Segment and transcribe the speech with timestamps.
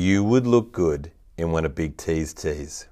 [0.00, 2.86] You would look good in one of Big T's tees.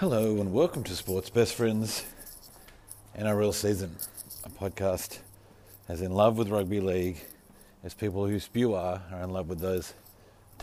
[0.00, 2.04] Hello and welcome to Sports Best Friends
[3.16, 3.94] NRL Season,
[4.42, 5.20] a podcast
[5.88, 7.18] as in love with rugby league
[7.84, 9.94] as people who spew are are in love with those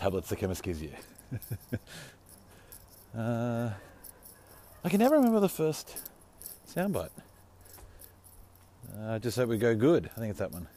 [0.00, 0.90] tablets the chemist gives you.
[3.18, 3.70] uh,
[4.82, 5.94] I can never remember the first
[6.74, 7.10] soundbite.
[8.98, 10.08] I uh, just hope we go good.
[10.16, 10.68] I think it's that one.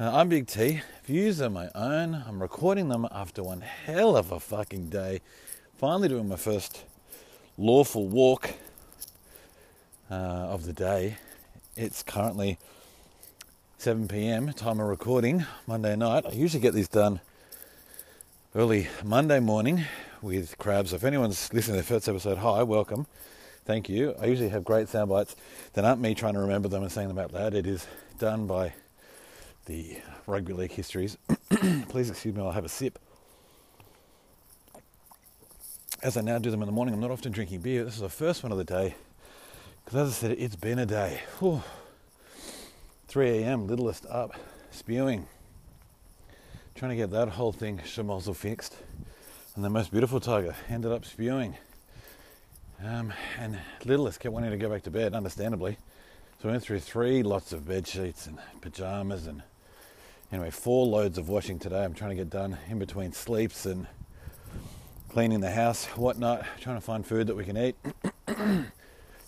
[0.00, 0.82] Uh, I'm Big T.
[1.04, 2.24] Views are my own.
[2.26, 5.20] I'm recording them after one hell of a fucking day.
[5.76, 6.82] Finally doing my first
[7.56, 8.54] lawful walk
[10.10, 11.18] uh, of the day.
[11.76, 12.58] It's currently
[13.78, 14.52] 7 p.m.
[14.54, 16.24] time of recording Monday night.
[16.26, 17.20] I usually get these done
[18.54, 19.84] early Monday morning
[20.20, 20.92] with crabs.
[20.92, 23.06] If anyone's listening to the first episode, hi, welcome.
[23.64, 24.14] Thank you.
[24.20, 25.36] I usually have great sound bites
[25.72, 27.54] that aren't me trying to remember them and saying them out loud.
[27.54, 27.86] It is
[28.18, 28.74] done by
[29.66, 31.16] the rugby league histories.
[31.88, 32.98] Please excuse me while I have a sip
[36.02, 37.84] as I now do them in the morning, I'm not often drinking beer.
[37.84, 38.96] This is the first one of the day.
[39.84, 41.20] Because as I said, it's been a day.
[41.38, 41.62] Whew.
[43.06, 44.34] 3 a.m., littlest up,
[44.70, 45.26] spewing.
[46.82, 48.76] Trying to get that whole thing schmozzle fixed.
[49.54, 51.54] And the most beautiful tiger ended up spewing.
[52.84, 55.78] Um, and littlest kept wanting to go back to bed, understandably.
[56.40, 59.44] So we went through three lots of bed sheets and pajamas and
[60.32, 61.84] anyway, four loads of washing today.
[61.84, 63.86] I'm trying to get done in between sleeps and
[65.08, 67.76] cleaning the house, whatnot, trying to find food that we can eat.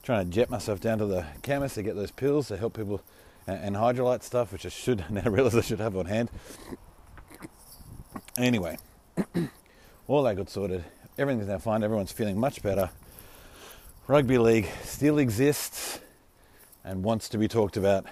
[0.02, 3.00] trying to jet myself down to the chemist to get those pills to help people
[3.46, 6.30] and, and Hydralyte stuff, which I should now realize I should have on hand.
[8.36, 8.76] Anyway,
[10.08, 10.84] all that got sorted.
[11.16, 11.84] Everything's now fine.
[11.84, 12.90] Everyone's feeling much better.
[14.08, 16.00] Rugby league still exists
[16.84, 18.06] and wants to be talked about.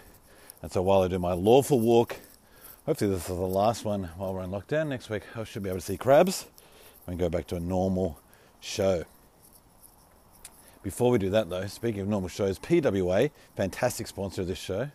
[0.62, 2.16] And so while I do my lawful walk,
[2.86, 4.88] hopefully this is the last one while we're in lockdown.
[4.88, 6.46] Next week I should be able to see crabs
[7.08, 8.20] and go back to a normal
[8.60, 9.04] show.
[10.84, 14.90] Before we do that, though, speaking of normal shows, PWA, fantastic sponsor of this show,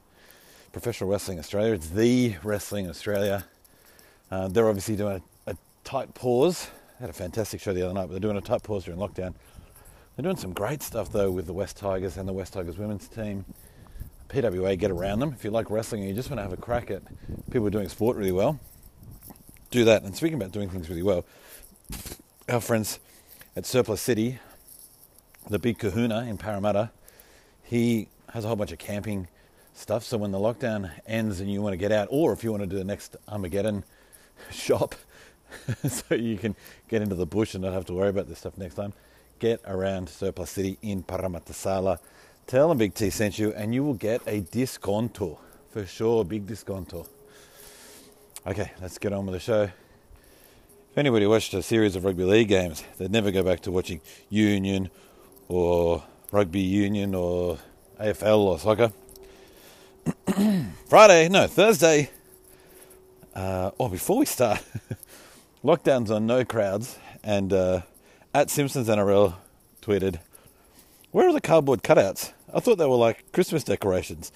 [0.71, 1.73] Professional Wrestling Australia.
[1.73, 3.45] It's the Wrestling Australia.
[4.29, 6.69] Uh, they're obviously doing a, a, tight pause.
[6.99, 9.33] Had a fantastic show the other night, but they're doing a tight pause during lockdown.
[10.15, 13.07] They're doing some great stuff, though, with the West Tigers and the West Tigers women's
[13.07, 13.45] team.
[14.29, 15.31] PWA, get around them.
[15.31, 17.03] If you like wrestling and you just want to have a crack at
[17.51, 18.59] people doing sport really well,
[19.71, 20.03] do that.
[20.03, 21.23] And speaking about doing things really well,
[22.49, 22.99] our friends
[23.55, 24.39] at Surplus City,
[25.49, 26.91] the big kahuna in Parramatta,
[27.63, 29.27] he has a whole bunch of camping
[29.73, 30.03] stuff.
[30.03, 32.63] So when the lockdown ends and you want to get out, or if you want
[32.63, 33.83] to do the next Armageddon
[34.51, 34.95] shop,
[35.87, 36.55] so you can
[36.87, 38.93] get into the bush and not have to worry about this stuff next time,
[39.39, 41.99] get around Surplus City in Parramatta Sala.
[42.45, 45.37] Tell them Big T sent you, and you will get a disconto
[45.69, 46.23] for sure.
[46.23, 47.07] Big disconto.
[48.45, 49.63] Okay, let's get on with the show.
[49.63, 54.01] If anybody watched a series of rugby league games, they'd never go back to watching
[54.29, 54.89] Union
[55.47, 57.59] or Rugby Union or
[57.99, 58.91] AFL or soccer.
[60.89, 62.09] Friday, no, Thursday.
[63.37, 64.63] Uh, oh, before we start,
[65.63, 67.81] lockdowns on no crowds, and uh,
[68.33, 69.35] at Simpsons NRL
[69.79, 70.17] tweeted,
[71.11, 72.33] "Where are the cardboard cutouts?
[72.51, 74.31] I thought they were like Christmas decorations,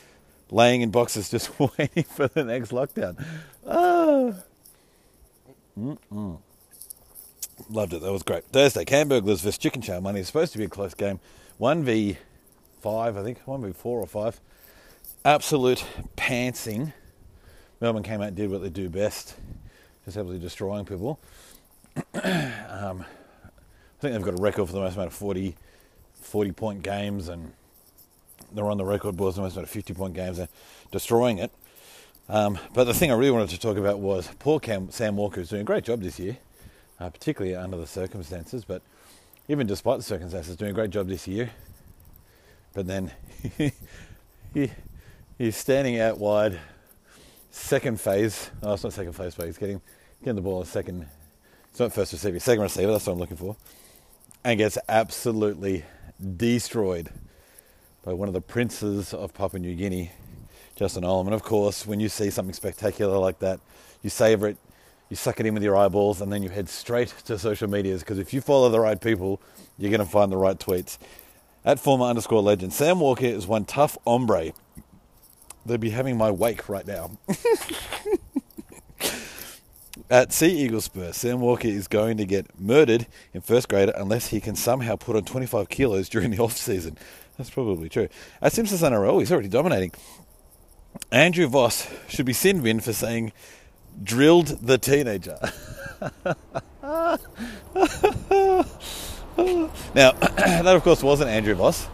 [0.52, 3.18] laying in boxes just waiting for the next lockdown."
[3.68, 4.34] Ah.
[5.76, 6.38] Mm-mm.
[7.72, 8.02] Loved it.
[8.02, 8.44] That was great.
[8.46, 10.20] Thursday, Camburglers versus Chicken Chow Money.
[10.20, 11.20] It's supposed to be a close game.
[11.60, 12.18] 1v5,
[12.86, 13.44] I think.
[13.46, 14.40] 1v4 or 5.
[15.26, 15.86] Absolute
[16.18, 16.94] pantsing.
[17.82, 19.36] Melbourne came out and did what they do best.
[20.06, 21.20] Just absolutely destroying people.
[22.14, 25.56] um, I think they've got a record for the most amount of 40,
[26.22, 27.52] 40 point games and
[28.54, 30.48] they're on the record books the most amount of 50 point games and
[30.92, 31.52] destroying it.
[32.30, 35.42] Um, but the thing I really wanted to talk about was poor Cam, Sam Walker
[35.42, 36.38] is doing a great job this year
[37.02, 38.64] uh, particularly under the circumstances.
[38.64, 38.84] But
[39.50, 41.50] even despite the circumstances, doing a great job this year.
[42.74, 43.12] But then
[44.54, 44.72] he,
[45.38, 46.60] he's standing out wide,
[47.52, 48.50] second phase.
[48.64, 49.82] Oh, it's not second phase, but he's getting
[50.22, 51.06] getting the ball a second.
[51.70, 52.92] It's not first receiver, second receiver.
[52.92, 53.56] That's what I'm looking for,
[54.44, 55.86] and gets absolutely
[56.38, 57.10] destroyed
[58.04, 60.12] by one of the princes of Papua New Guinea,
[60.76, 61.26] Justin Olam.
[61.26, 63.60] And of course, when you see something spectacular like that,
[64.02, 64.58] you savour it,
[65.10, 68.02] you suck it in with your eyeballs, and then you head straight to social medias
[68.02, 69.42] because if you follow the right people,
[69.78, 70.98] you're going to find the right tweets.
[71.64, 74.52] At former underscore legend, Sam Walker is one tough hombre.
[75.66, 77.12] They'd be having my wake right now.
[80.10, 84.28] At Sea Eagle Spurs, Sam Walker is going to get murdered in first grade unless
[84.28, 86.98] he can somehow put on 25 kilos during the off season.
[87.38, 88.10] That's probably true.
[88.42, 89.94] At Simpsons NRL, he's already dominating.
[91.12, 93.32] Andrew Voss should be sin bin for saying
[94.04, 95.38] drilled the teenager.
[99.94, 101.88] now, that of course wasn't Andrew Voss.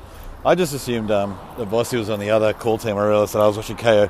[0.45, 2.95] I just assumed um, that Vossi was on the other call team.
[2.97, 4.09] I realised that I was watching Kayo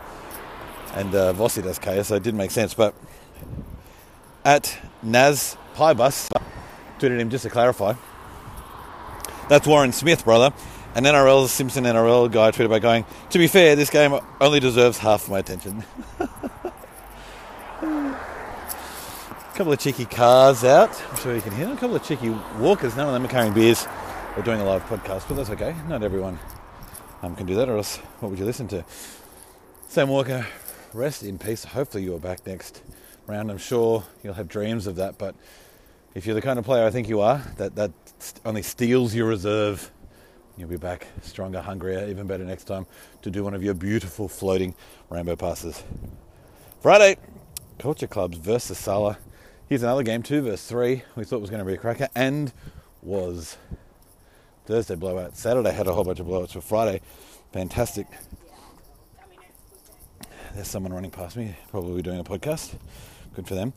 [0.94, 2.74] and uh, Vossi does Kayo, so it didn't make sense.
[2.74, 2.94] But
[4.44, 6.30] at Naz Piebus,
[7.00, 7.94] tweeted him just to clarify.
[9.48, 10.54] That's Warren Smith, brother.
[10.96, 14.98] And NRL Simpson NRL guy tweeted by going, To be fair, this game only deserves
[14.98, 15.84] half my attention.
[16.20, 16.28] A
[19.56, 20.90] couple of cheeky cars out.
[21.10, 21.78] I'm sure you can hear them.
[21.78, 22.30] A couple of cheeky
[22.60, 22.96] walkers.
[22.96, 23.88] None of them are carrying beers
[24.38, 25.76] or doing a live podcast, but that's okay.
[25.90, 26.38] Not everyone
[27.24, 28.86] um, can do that, or else what would you listen to?
[29.88, 30.46] Sam Walker,
[30.94, 31.64] rest in peace.
[31.64, 32.84] Hopefully you're back next
[33.26, 33.50] round.
[33.50, 35.34] I'm sure you'll have dreams of that, but
[36.14, 37.92] if you're the kind of player I think you are, that, that
[38.46, 39.90] only steals your reserve.
[40.56, 42.86] You'll be back stronger, hungrier, even better next time
[43.24, 44.76] to do one of your beautiful floating
[45.10, 45.84] rainbow passes.
[46.80, 47.18] Friday,
[47.80, 49.18] Culture Clubs versus Sala.
[49.68, 51.02] Here's another game, 2 versus 3.
[51.16, 52.54] We thought was going to be a cracker, and
[53.02, 53.58] was.
[54.68, 55.38] Thursday blowout.
[55.38, 57.00] Saturday had a whole bunch of blowouts for Friday.
[57.54, 58.06] Fantastic.
[60.54, 62.76] There's someone running past me, probably doing a podcast.
[63.34, 63.72] Good for them.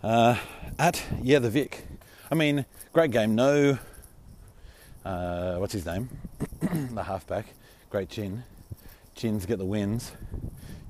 [0.00, 0.38] Uh,
[0.78, 1.84] at, yeah, the Vic.
[2.30, 3.34] I mean, great game.
[3.34, 3.76] No,
[5.04, 6.08] uh, what's his name?
[6.94, 7.46] the halfback.
[7.90, 8.44] Great chin.
[9.16, 10.12] Chins get the wins.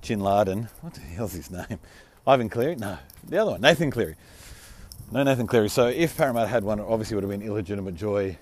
[0.03, 0.69] Chin Laden.
[0.83, 1.79] What the hell's his name?
[2.27, 2.77] Ivan Cleary?
[2.77, 4.17] No, the other one, Nathan Cleary.
[5.11, 5.71] No, Nathan Cleary.
[5.71, 8.37] So if Parramatta had one, it obviously would have been illegitimate joy.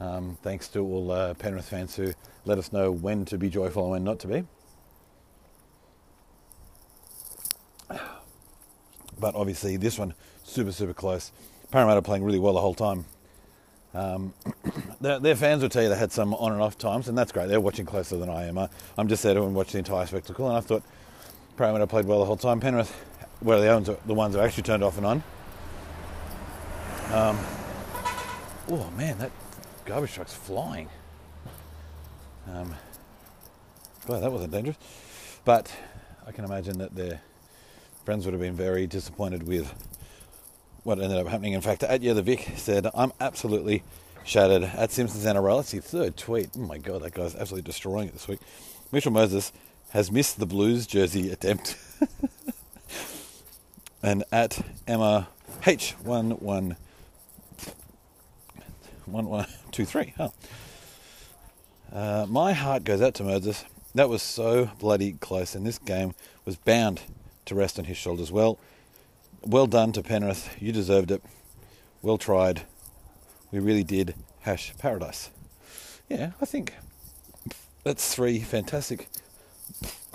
[0.00, 2.12] Um, thanks to all uh, Penrith fans who
[2.44, 4.44] let us know when to be joyful and when not to be.
[9.18, 11.32] But obviously, this one super super close.
[11.70, 13.04] Parramatta playing really well the whole time.
[13.94, 14.34] Um,
[15.00, 17.30] their, their, fans will tell you they had some on and off times, and that's
[17.32, 17.48] great.
[17.48, 18.58] They're watching closer than I am.
[18.58, 18.68] I,
[18.98, 20.82] am just there to watch the entire spectacle, and I thought
[21.56, 22.60] Parramatta played well the whole time.
[22.60, 22.92] Penrith
[23.40, 25.22] were the ones, the ones who actually turned off and on.
[27.12, 27.38] Um,
[28.70, 29.30] oh man, that
[29.84, 30.88] garbage truck's flying.
[32.50, 32.74] Um,
[34.06, 34.76] boy, that wasn't dangerous.
[35.44, 35.74] But
[36.26, 37.20] I can imagine that their
[38.04, 39.72] friends would have been very disappointed with
[40.82, 41.52] what ended up happening.
[41.52, 43.82] In fact, at the Vic said, I'm absolutely
[44.24, 44.62] shattered.
[44.62, 46.50] At Simpsons NRL, it's his third tweet.
[46.56, 48.40] Oh my god, that guy's absolutely destroying it this week.
[48.92, 49.52] Mitchell Moses
[49.90, 51.76] has missed the Blues jersey attempt.
[54.02, 55.28] and at Emma
[59.06, 60.14] H11 1123.
[60.20, 60.32] Oh.
[61.92, 63.64] Uh, my heart goes out to Moses.
[63.94, 66.14] That was so bloody close, and this game
[66.44, 67.02] was bound
[67.44, 68.32] to rest on his shoulders.
[68.32, 68.58] Well,
[69.42, 70.56] well done to Penrith.
[70.60, 71.22] You deserved it.
[72.02, 72.62] Well tried.
[73.52, 75.30] We really did hash paradise.
[76.08, 76.74] Yeah, I think
[77.84, 79.08] that's three fantastic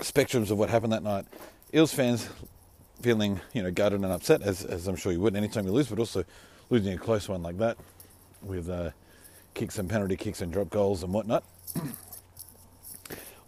[0.00, 1.24] spectrums of what happened that night.
[1.72, 2.28] Eels fans
[3.00, 5.88] feeling, you know, gutted and upset, as, as I'm sure you would anytime you lose,
[5.88, 6.24] but also
[6.68, 7.78] losing a close one like that
[8.42, 8.90] with uh,
[9.54, 11.44] kicks and penalty kicks and drop goals and whatnot.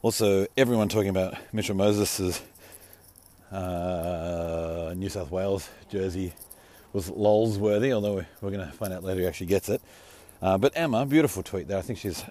[0.02, 2.42] also, everyone talking about Mitchell Moses'
[3.50, 6.32] uh, New South Wales jersey
[6.92, 9.80] was lols worthy, although we're going to find out later who actually gets it.
[10.40, 11.78] Uh, but Emma, beautiful tweet there.
[11.78, 12.24] I think she's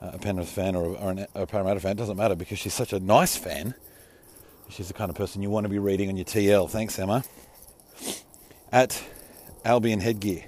[0.00, 3.00] a Penrith fan or, or an, a Parramatta fan, doesn't matter because she's such a
[3.00, 3.74] nice fan.
[4.70, 6.70] She's the kind of person you want to be reading on your TL.
[6.70, 7.24] Thanks, Emma.
[8.70, 9.02] At
[9.64, 10.44] Albion Headgear,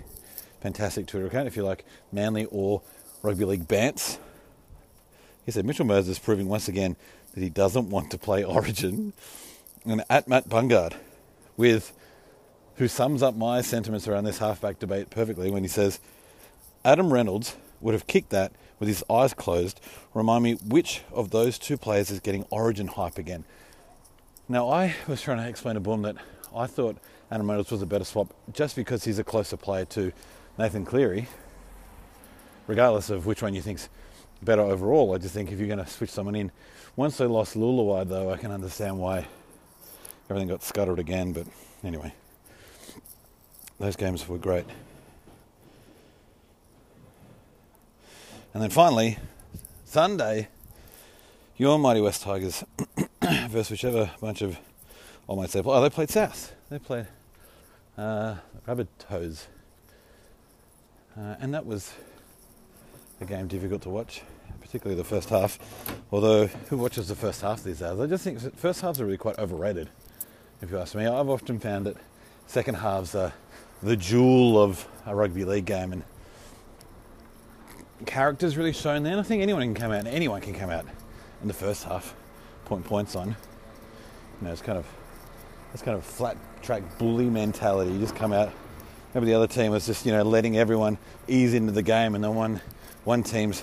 [0.60, 2.82] fantastic Twitter account if you like Manly or
[3.22, 4.18] Rugby League bants.
[5.44, 6.96] He said Mitchell Moses is proving once again
[7.34, 9.12] that he doesn't want to play Origin.
[9.84, 10.94] And at Matt Bungard,
[11.56, 11.92] with
[12.76, 16.00] who sums up my sentiments around this halfback debate perfectly when he says
[16.84, 19.80] Adam Reynolds would have kicked that with his eyes closed,
[20.14, 23.44] remind me which of those two players is getting origin hype again.
[24.48, 26.16] Now, I was trying to explain to Boom that
[26.54, 26.96] I thought
[27.30, 30.12] Adam Reynolds was a better swap just because he's a closer player to
[30.58, 31.28] Nathan Cleary,
[32.66, 33.88] regardless of which one you think's
[34.42, 35.14] better overall.
[35.14, 36.50] I just think if you're going to switch someone in,
[36.96, 39.26] once they lost Lulawai, though, I can understand why
[40.28, 41.32] everything got scuttled again.
[41.32, 41.46] But
[41.84, 42.12] anyway,
[43.78, 44.66] those games were great.
[48.52, 49.18] And then finally,
[49.84, 50.48] Sunday,
[51.56, 52.64] your Mighty West Tigers
[53.22, 54.58] versus whichever bunch of
[55.28, 55.76] mates they play.
[55.76, 56.52] Oh, they played South.
[56.68, 57.06] They played
[57.96, 59.46] uh, Rabbitohs.
[61.18, 61.92] Uh, and that was
[63.20, 64.22] a game difficult to watch,
[64.60, 65.58] particularly the first half.
[66.12, 67.98] Although, who watches the first half these days?
[67.98, 69.88] I just think first halves are really quite overrated,
[70.62, 71.06] if you ask me.
[71.06, 71.96] I've often found that
[72.46, 73.32] second halves are
[73.82, 76.04] the jewel of a rugby league game, and
[78.06, 79.12] characters really shown there.
[79.12, 80.86] And I think anyone can come out, anyone can come out
[81.42, 82.14] in the first half,
[82.64, 83.28] point points on.
[83.28, 84.86] You know, it's kind of
[85.74, 87.92] it's kind of flat track bully mentality.
[87.92, 88.52] You just come out.
[89.14, 90.98] Maybe the other team was just you know letting everyone
[91.28, 92.60] ease into the game, and then one
[93.04, 93.62] one team's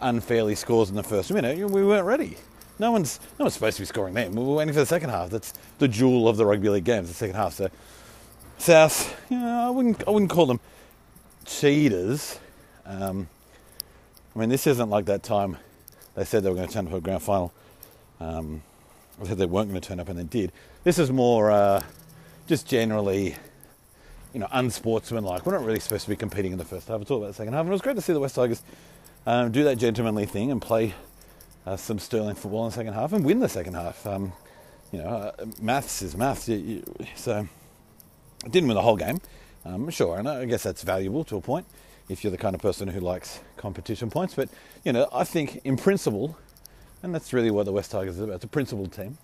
[0.00, 1.58] unfairly scores in the first minute.
[1.58, 2.36] We weren't ready.
[2.78, 4.32] No one's no one's supposed to be scoring then.
[4.32, 5.30] We were waiting for the second half.
[5.30, 7.54] That's the jewel of the rugby league games, the second half.
[7.54, 7.68] So
[8.58, 10.60] South, you know, I wouldn't I wouldn't call them
[11.44, 12.38] cheaters.
[12.84, 13.28] Um,
[14.34, 15.56] I mean, this isn't like that time
[16.16, 17.52] they said they were going to turn up for a grand final.
[18.20, 18.62] Um,
[19.22, 20.50] I said they weren't going to turn up, and they did.
[20.82, 21.82] This is more uh,
[22.46, 23.36] just generally,
[24.32, 25.46] you know, unsportsmanlike.
[25.46, 27.00] We're not really supposed to be competing in the first half.
[27.00, 28.62] It's all about the second half, and it was great to see the West Tigers
[29.26, 30.94] um, do that gentlemanly thing and play
[31.66, 34.06] uh, some sterling football in the second half and win the second half.
[34.06, 34.32] Um,
[34.92, 36.48] you know, uh, maths is maths.
[36.48, 37.48] You, you, so,
[38.50, 39.20] didn't win the whole game,
[39.64, 41.66] um, sure, and I guess that's valuable to a point
[42.08, 44.34] if you're the kind of person who likes competition points.
[44.34, 44.48] But,
[44.84, 46.38] you know, I think in principle,
[47.02, 49.18] and that's really what the West Tigers is about, it's a principled team.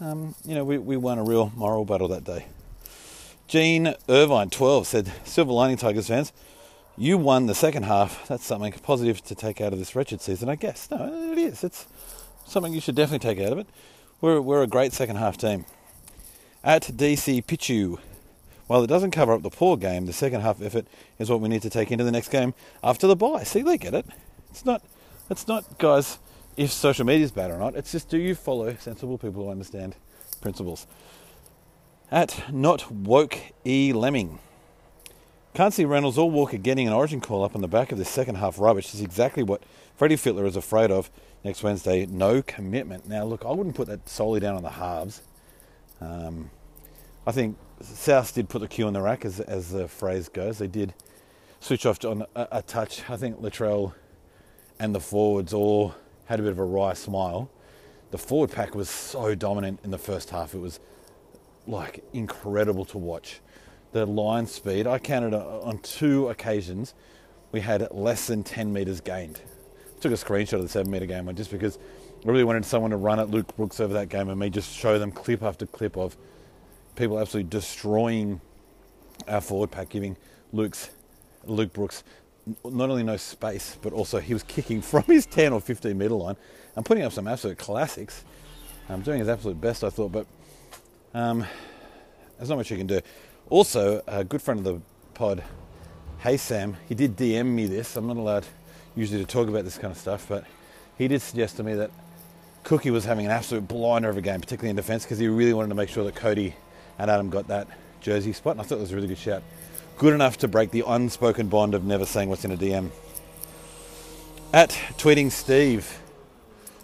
[0.00, 2.46] Um, you know, we, we won a real moral battle that day.
[3.48, 6.32] Gene Irvine, 12, said, Silver Lining Tigers fans,
[6.96, 8.26] you won the second half.
[8.26, 10.90] That's something positive to take out of this wretched season, I guess.
[10.90, 11.62] No, it is.
[11.62, 11.86] It's
[12.44, 13.68] something you should definitely take out of it.
[14.20, 15.64] We're, we're a great second half team.
[16.64, 18.00] At DC Pichu,
[18.66, 20.86] while it doesn't cover up the poor game, the second half effort
[21.20, 23.44] is what we need to take into the next game after the bye.
[23.44, 24.06] See, they get it.
[24.50, 24.82] It's not,
[25.30, 26.18] it's not, guys,
[26.56, 27.76] if social media is bad or not.
[27.76, 29.94] It's just do you follow sensible people who understand
[30.40, 30.86] principles.
[32.10, 34.38] At not woke E Lemming.
[35.54, 38.08] Can't see Reynolds or Walker getting an origin call up on the back of this
[38.08, 38.94] second half rubbish.
[38.94, 39.62] Is exactly what
[39.96, 41.10] Freddie Fittler is afraid of
[41.42, 42.06] next Wednesday.
[42.06, 43.08] No commitment.
[43.08, 45.22] Now, look, I wouldn't put that solely down on the halves.
[46.00, 46.50] Um,
[47.26, 50.58] I think South did put the cue on the rack, as, as the phrase goes.
[50.58, 50.94] They did
[51.58, 53.08] switch off on a, a touch.
[53.10, 53.94] I think Latrell
[54.78, 55.94] and the forwards all
[56.26, 57.50] had a bit of a wry smile.
[58.12, 60.54] The forward pack was so dominant in the first half.
[60.54, 60.78] It was
[61.66, 63.40] like incredible to watch.
[63.92, 66.94] The line speed, I counted on two occasions,
[67.52, 69.40] we had less than 10 metres gained.
[70.00, 71.78] Took a screenshot of the seven metre game one just because
[72.24, 74.76] I really wanted someone to run at Luke Brooks over that game and me just
[74.76, 76.16] show them clip after clip of
[76.96, 78.40] people absolutely destroying
[79.28, 80.16] our forward pack, giving
[80.52, 80.90] Luke's
[81.44, 82.04] Luke Brooks
[82.64, 86.14] not only no space, but also he was kicking from his 10 or 15 metre
[86.14, 86.36] line
[86.74, 88.24] and putting up some absolute classics.
[88.88, 90.26] Um, doing his absolute best, I thought, but
[91.14, 91.44] um,
[92.36, 93.00] there's not much you can do.
[93.48, 94.80] Also, a good friend of the
[95.14, 95.42] pod,
[96.18, 97.96] Hey Sam, he did DM me this.
[97.96, 98.46] I'm not allowed
[98.96, 100.44] usually to talk about this kind of stuff, but
[100.98, 101.90] he did suggest to me that
[102.64, 105.52] Cookie was having an absolute blinder of a game, particularly in defence, because he really
[105.52, 106.54] wanted to make sure that Cody
[106.98, 107.68] and Adam got that
[108.00, 109.42] jersey spot, and I thought it was a really good shout.
[109.98, 112.90] Good enough to break the unspoken bond of never saying what's in a DM.
[114.52, 116.00] At tweeting Steve,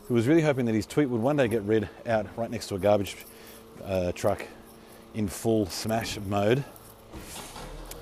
[0.07, 2.69] who was really hoping that his tweet would one day get read out right next
[2.69, 3.17] to a garbage
[3.85, 4.47] uh, truck
[5.15, 6.65] in full smash mode.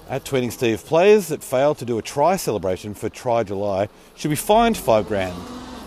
[0.09, 4.31] At tweeting Steve, players that fail to do a try celebration for Try July should
[4.31, 5.37] be fined five grand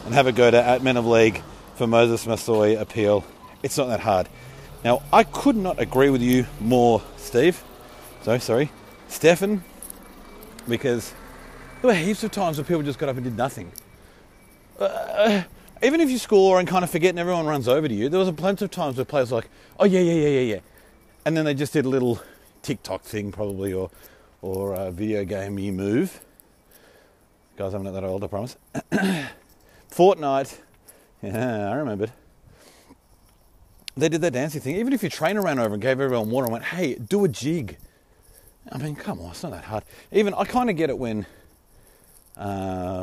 [0.05, 1.41] and have a go to at Men of League
[1.75, 3.25] for Moses Masoe appeal.
[3.63, 4.29] It's not that hard.
[4.83, 7.63] Now, I could not agree with you more, Steve.
[8.23, 8.71] So, sorry,
[9.07, 9.63] Stefan,
[10.67, 11.13] because
[11.81, 13.71] there were heaps of times where people just got up and did nothing.
[14.79, 15.43] Uh,
[15.83, 18.19] even if you score and kind of forget and everyone runs over to you, there
[18.19, 19.49] was a plenty of times where players were like,
[19.79, 20.59] oh, yeah, yeah, yeah, yeah, yeah.
[21.25, 22.21] And then they just did a little
[22.61, 23.91] TikTok thing, probably, or,
[24.41, 26.21] or a video game you move.
[27.57, 28.57] Guys, I'm not that old, I promise.
[29.91, 30.57] Fortnite.
[31.21, 32.11] Yeah, I remembered
[33.95, 34.75] they did that dancing thing.
[34.75, 37.27] Even if your trainer ran over and gave everyone water and went, hey, do a
[37.27, 37.77] jig.
[38.71, 39.83] I mean, come on, it's not that hard.
[40.11, 41.25] Even, I kind of get it when
[42.37, 43.02] uh,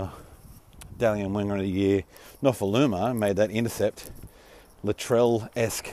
[1.00, 2.04] Dally M Winger of the Year,
[2.42, 4.10] Nofoaluma, made that intercept,
[4.84, 5.90] Latrell esque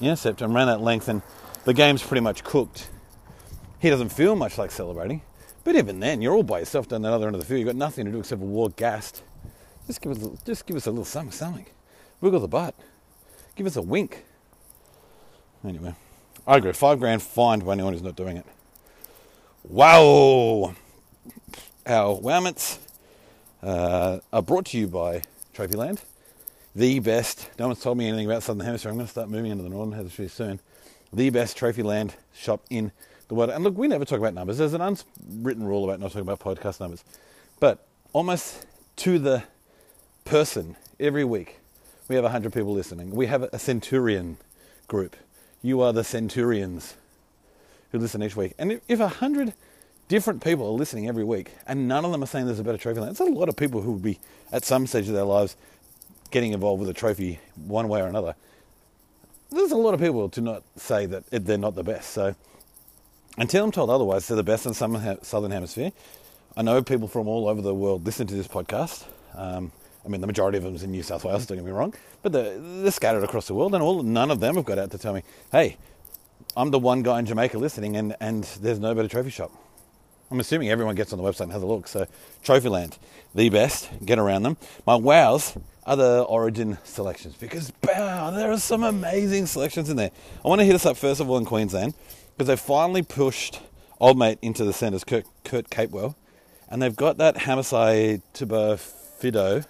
[0.00, 1.22] intercept, and ran that length, and
[1.64, 2.88] the game's pretty much cooked.
[3.78, 5.22] He doesn't feel much like celebrating.
[5.64, 7.60] But even then, you're all by yourself down that other end of the field.
[7.60, 9.22] You've got nothing to do except walk gassed.
[9.86, 11.66] Just give us, just give us a little something, something.
[12.20, 12.74] Wiggle the butt.
[13.54, 14.24] Give us a wink.
[15.64, 15.94] Anyway,
[16.46, 16.72] I agree.
[16.72, 18.46] Five grand fined by anyone who's not doing it.
[19.62, 20.74] Wow!
[21.86, 22.78] Our Wowmits
[23.62, 25.22] uh, are brought to you by
[25.54, 26.00] Trophyland,
[26.74, 27.50] the best.
[27.58, 28.90] No one's told me anything about Southern Hemisphere.
[28.90, 30.60] I'm going to start moving into the Northern Hemisphere soon.
[31.12, 32.92] The best trophy land shop in
[33.28, 33.50] the world.
[33.50, 34.58] And look, we never talk about numbers.
[34.58, 37.02] There's an unwritten rule about not talking about podcast numbers.
[37.60, 39.44] But almost to the
[40.24, 41.58] person every week,
[42.08, 43.10] we have 100 people listening.
[43.10, 44.36] We have a centurion
[44.86, 45.16] group.
[45.62, 46.94] You are the centurions.
[47.92, 48.54] who listen each week.
[48.58, 49.54] And if, if 100
[50.08, 52.78] different people are listening every week and none of them are saying there's a better
[52.78, 54.18] trophy it's a lot of people who would be
[54.52, 55.56] at some stage of their lives
[56.30, 58.34] getting involved with a trophy one way or another.
[59.50, 62.10] There's a lot of people to not say that they're not the best.
[62.10, 62.34] So
[63.38, 65.92] until I'm told otherwise, they're the best in the Southern Hemisphere.
[66.56, 69.04] I know people from all over the world listen to this podcast.
[69.34, 69.72] Um,
[70.04, 71.94] I mean, the majority of them is in New South Wales, don't get me wrong,
[72.22, 74.90] but they're, they're scattered across the world, and all none of them have got out
[74.92, 75.22] to tell me,
[75.52, 75.76] hey,
[76.56, 79.52] I'm the one guy in Jamaica listening, and, and there's no better trophy shop.
[80.30, 81.88] I'm assuming everyone gets on the website and has a look.
[81.88, 82.06] So,
[82.44, 82.98] Trophyland,
[83.34, 83.88] the best.
[84.04, 84.56] Get around them.
[84.86, 85.56] My wows
[85.86, 90.10] are the Origin selections because, wow, there are some amazing selections in there.
[90.44, 91.94] I want to hit us up first of all in Queensland
[92.36, 93.60] because they finally pushed
[93.98, 96.14] old mate into the centres, Kurt, Kurt Capewell,
[96.68, 99.64] and they've got that Hamiso Tabuai-Fidow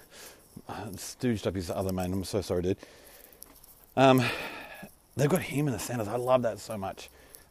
[0.69, 2.11] stooged up his other man.
[2.11, 2.77] I'm so sorry, dude.
[3.95, 4.21] Um,
[5.15, 6.09] they've got him in the centres.
[6.09, 7.09] I love that so much.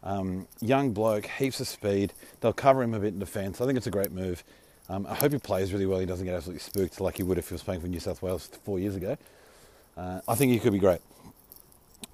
[0.08, 2.14] Um, young bloke, heaps of speed.
[2.40, 3.60] They'll cover him a bit in defence.
[3.60, 4.42] I think it's a great move.
[4.88, 5.98] Um, I hope he plays really well.
[5.98, 8.22] He doesn't get absolutely spooked like he would if he was playing for New South
[8.22, 9.18] Wales four years ago.
[9.98, 11.02] Uh, I think he could be great.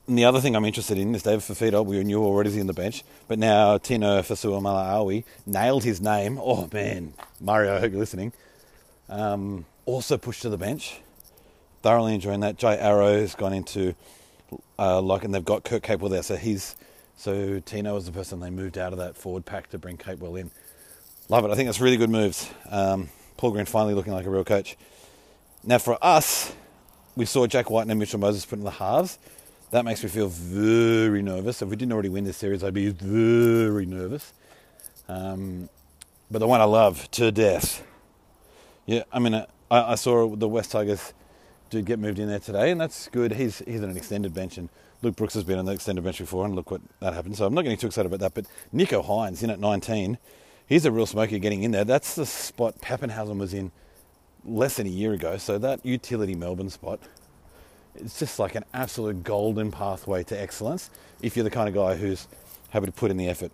[0.09, 1.87] And the other thing I'm interested in is David Fifita.
[1.87, 6.41] We knew already in the bench, but now Tino Fa'asuamaleaui nailed his name.
[6.43, 8.33] Oh man, Mario, I hope you're listening.
[9.09, 11.01] Um, also pushed to the bench.
[11.83, 12.57] Thoroughly enjoying that.
[12.57, 13.95] Jay Arrow has gone into
[14.81, 16.75] uh, like, and they've got Kurt Capel there, so he's
[17.17, 20.39] so Tino was the person they moved out of that forward pack to bring Capewell
[20.39, 20.51] in.
[21.29, 21.51] Love it.
[21.51, 22.51] I think that's really good moves.
[22.69, 24.77] Um, Paul Green finally looking like a real coach.
[25.63, 26.53] Now for us,
[27.17, 29.19] we saw Jack White and Mitchell Moses put in the halves.
[29.71, 31.63] That makes me feel very nervous.
[31.63, 34.33] If we didn't already win this series, I'd be very nervous.
[35.09, 35.69] Um,
[36.31, 37.85] but the one I love to death.
[38.87, 41.13] Yeah, I mean, I, I saw the West Tigers
[41.71, 43.33] dude get moved in there today, and that's good.
[43.33, 44.69] He's he's on an extended bench, and
[45.05, 47.37] Luke Brooks has been on the extended bench before, and look what that happened.
[47.37, 48.35] So I'm not getting too excited about that.
[48.35, 50.17] But Nicho Hynes in at 19,
[50.67, 51.85] he's a real smoker getting in there.
[51.85, 53.71] That's the spot Papenhuyzen was in
[54.47, 55.37] less than a year ago.
[55.37, 57.01] So that utility Melbourne spot,
[57.95, 60.91] it's just like an absolute golden pathway to excellence
[61.21, 62.27] if you're the kind of guy who's
[62.71, 63.53] happy to put in the effort.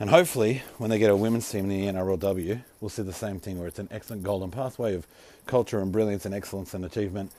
[0.00, 3.38] And hopefully, when they get a women's team in the NRLW, we'll see the same
[3.38, 5.06] thing where it's an excellent golden pathway of
[5.46, 7.30] culture and brilliance and excellence and achievement.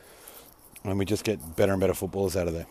[0.84, 2.68] And we just get better and better footballers out of there.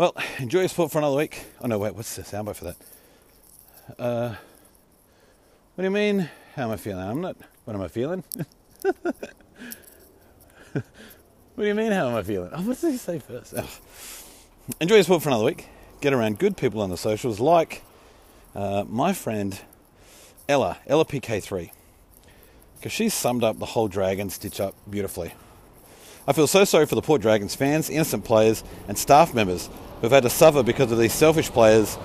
[0.00, 1.44] Well, enjoy your sport for another week.
[1.60, 2.76] Oh no, wait, what's the soundbite for that?
[3.98, 4.28] Uh,
[5.74, 6.30] what do you mean?
[6.56, 7.04] How am I feeling?
[7.04, 7.36] I'm not.
[7.66, 8.24] What am I feeling?
[8.82, 9.04] what
[11.58, 11.92] do you mean?
[11.92, 12.48] How am I feeling?
[12.50, 13.52] Oh, what did he say first?
[13.54, 13.68] Oh.
[14.80, 15.68] Enjoy your sport for another week
[16.00, 17.82] get around good people on the socials, like
[18.54, 19.60] uh, my friend
[20.48, 21.70] Ella, Ella PK3,
[22.76, 25.34] because she summed up the whole Dragon stitch up beautifully.
[26.26, 29.68] I feel so sorry for the poor Dragons fans, innocent players, and staff members
[30.00, 31.98] who've had to suffer because of these selfish players.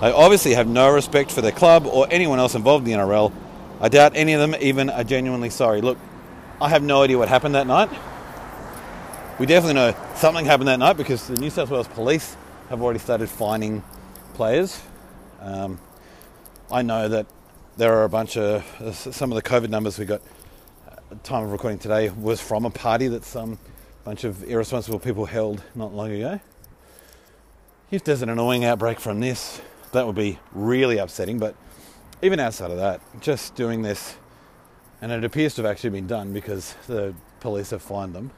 [0.00, 3.32] They obviously have no respect for their club or anyone else involved in the NRL.
[3.80, 5.80] I doubt any of them even are genuinely sorry.
[5.80, 5.98] Look,
[6.60, 7.90] I have no idea what happened that night.
[9.38, 12.36] We definitely know something happened that night because the New South Wales Police
[12.68, 13.82] have already started fining
[14.34, 14.80] players.
[15.40, 15.80] Um,
[16.70, 17.26] I know that
[17.78, 18.62] there are a bunch of
[18.94, 20.20] some of the COVID numbers we got.
[20.86, 23.58] Uh, time of recording today was from a party that some
[24.04, 26.40] bunch of irresponsible people held not long ago.
[27.90, 31.40] If there's an annoying outbreak from this, that would be really upsetting.
[31.40, 31.56] But
[32.22, 34.16] even outside of that, just doing this,
[35.02, 38.30] and it appears to have actually been done because the police have fined them.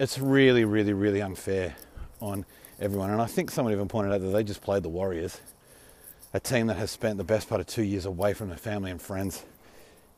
[0.00, 1.76] It's really, really, really unfair
[2.20, 2.44] on
[2.80, 3.10] everyone.
[3.10, 5.40] And I think someone even pointed out that they just played the Warriors,
[6.34, 8.90] a team that has spent the best part of two years away from their family
[8.90, 9.44] and friends,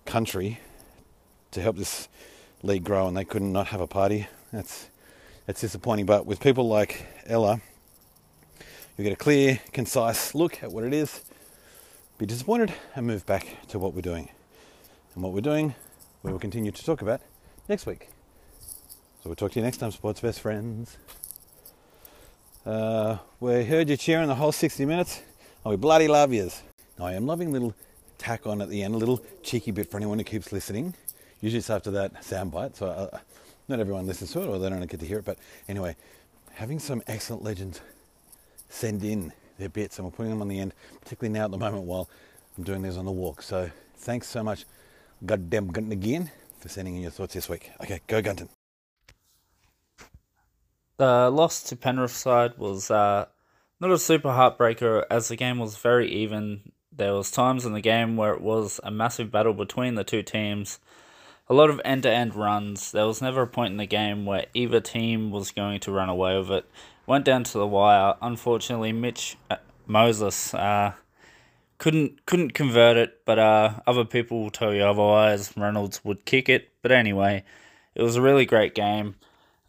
[0.07, 0.61] country,
[1.51, 2.09] to help this
[2.63, 4.29] league grow, and they couldn't not have a party.
[4.51, 4.89] That's
[5.45, 6.07] that's disappointing.
[6.07, 7.61] But with people like Ella,
[8.97, 11.25] you get a clear, concise look at what it is,
[12.17, 14.29] be disappointed, and move back to what we're doing.
[15.15, 15.75] And what we're doing,
[16.23, 17.21] we will continue to talk about
[17.69, 18.09] next week.
[19.23, 20.97] So we'll talk to you next time, sports best friends.
[22.65, 25.23] Uh, we heard you cheering the whole 60 minutes,
[25.65, 26.63] and we bloody love yous.
[26.97, 27.75] Now, I am loving little
[28.17, 30.95] tack on at the end, a little cheeky bit for anyone who keeps listening.
[31.41, 33.19] Usually it's after that soundbite, so uh,
[33.69, 35.25] not everyone listens to it or they don't get to hear it.
[35.25, 35.97] But anyway,
[36.53, 37.81] having some excellent legends
[38.75, 41.59] send in their bits, and we're putting them on the end, particularly now at the
[41.59, 42.09] moment while
[42.59, 43.41] I'm doing this on the walk.
[43.41, 44.65] So thanks so much,
[45.25, 47.71] goddamn Gunton again, for sending in your thoughts this week.
[47.81, 48.49] Okay, go Gunton.
[50.97, 53.27] The loss to Penrith side was uh,
[53.81, 56.73] not a super heartbreaker as the game was very even.
[56.93, 60.23] There was times in the game where it was a massive battle between the two
[60.23, 60.79] teams.
[61.49, 62.93] A lot of end-to-end runs.
[62.93, 66.09] There was never a point in the game where either team was going to run
[66.09, 66.71] away with it.
[67.07, 68.15] Went down to the wire.
[68.23, 70.55] Unfortunately, Mitch uh, Moses.
[70.55, 70.93] Uh,
[71.79, 75.53] couldn't couldn't convert it, but uh, other people will tell you otherwise.
[75.57, 77.45] Reynolds would kick it, but anyway,
[77.95, 79.17] it was a really great game.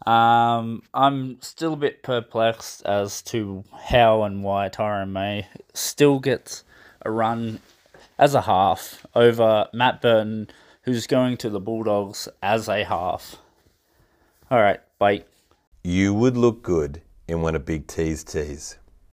[0.06, 6.64] Um, I'm still a bit perplexed as to how and why Tyrone May still gets
[7.02, 7.60] a run
[8.18, 10.48] as a half over Matt Burton,
[10.82, 13.36] who's going to the Bulldogs as a half.
[14.50, 15.24] All right, bye.
[15.82, 18.78] You would look good in one of Big T's tees.